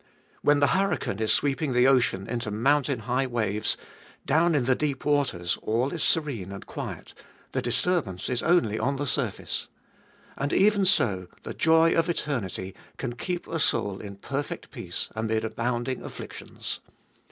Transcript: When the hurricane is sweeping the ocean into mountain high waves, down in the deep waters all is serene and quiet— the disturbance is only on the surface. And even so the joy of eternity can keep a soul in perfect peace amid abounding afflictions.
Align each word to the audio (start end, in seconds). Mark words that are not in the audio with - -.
When 0.41 0.59
the 0.61 0.69
hurricane 0.73 1.19
is 1.19 1.31
sweeping 1.31 1.73
the 1.73 1.85
ocean 1.85 2.25
into 2.25 2.49
mountain 2.49 3.01
high 3.01 3.27
waves, 3.27 3.77
down 4.25 4.55
in 4.55 4.65
the 4.65 4.73
deep 4.73 5.05
waters 5.05 5.59
all 5.61 5.93
is 5.93 6.01
serene 6.01 6.51
and 6.51 6.65
quiet— 6.65 7.13
the 7.51 7.61
disturbance 7.61 8.27
is 8.27 8.41
only 8.41 8.79
on 8.79 8.95
the 8.95 9.05
surface. 9.05 9.67
And 10.35 10.53
even 10.53 10.85
so 10.85 11.27
the 11.43 11.53
joy 11.53 11.91
of 11.93 12.09
eternity 12.09 12.73
can 12.97 13.13
keep 13.13 13.47
a 13.47 13.59
soul 13.59 13.99
in 13.99 14.15
perfect 14.15 14.71
peace 14.71 15.07
amid 15.15 15.45
abounding 15.45 16.01
afflictions. 16.01 16.79